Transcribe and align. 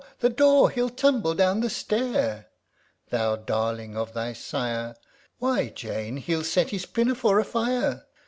the 0.17 0.31
door! 0.31 0.71
he'll 0.71 0.89
tumble 0.89 1.35
down 1.35 1.59
the 1.61 1.69
stair!) 1.69 2.47
Thou 3.11 3.35
darling 3.35 3.95
of 3.95 4.13
thy 4.13 4.33
sire! 4.33 4.95
DOMESTIC 5.39 5.39
POEMS 5.39 5.39
225 5.39 5.47
(Why, 5.47 5.69
Jane, 6.09 6.17
hell 6.17 6.43
set 6.43 6.69
his 6.71 6.85
pinafore 6.87 7.39
a 7.39 7.45
fire 7.45 8.07